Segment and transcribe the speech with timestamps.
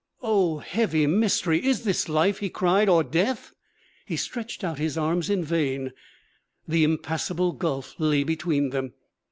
[0.23, 1.63] 'O heavy mystery!
[1.63, 3.53] Is this life,' he cried, 'or death?'
[4.03, 5.91] He stretched out his arms in vain.
[6.67, 8.93] The impassable gulf lay between them.